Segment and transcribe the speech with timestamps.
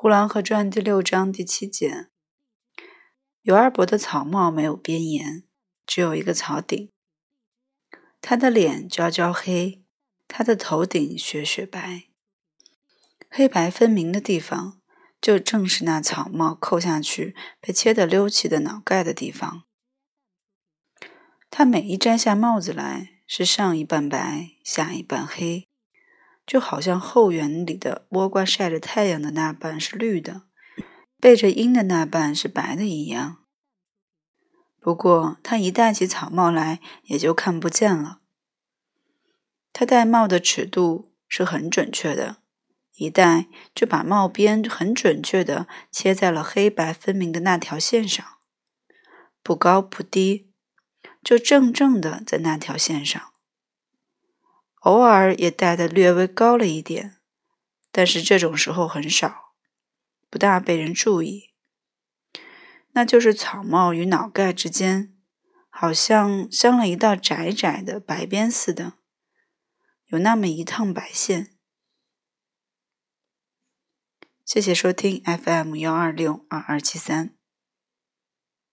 [0.00, 2.06] 呼兰河传第六章第七节：
[3.42, 5.42] 尤二伯的草帽没有边沿，
[5.84, 6.92] 只有一个草顶。
[8.20, 9.82] 他的脸焦焦黑，
[10.28, 12.04] 他的头顶雪雪白。
[13.28, 14.80] 黑白分明的地方，
[15.20, 19.64] 就正是那草帽扣下去被切得溜起的脑盖的地方。
[21.50, 25.67] 他每一摘下帽子来，是上一半白，下一半黑。
[26.48, 30.44] 就好像后园里的倭瓜晒着太阳的那半是绿的，
[31.20, 33.44] 背着阴的那半是白的一样。
[34.80, 38.20] 不过他一戴起草帽来，也就看不见了。
[39.74, 42.38] 他戴帽的尺度是很准确的，
[42.96, 48.24] 一戴就把帽边很准确的切在了黑白分明的那条线上，
[49.42, 50.50] 不高不低，
[51.22, 53.20] 就正正的在那条线上。
[54.88, 57.18] 偶尔也戴的略微高了一点，
[57.92, 59.52] 但是这种时候很少，
[60.30, 61.50] 不大被人注意。
[62.92, 65.14] 那就是草帽与脑盖之间，
[65.68, 68.94] 好像镶了一道窄窄的白边似的，
[70.06, 71.54] 有那么一趟白线。
[74.42, 77.37] 谢谢收听 FM 幺二六二二七三。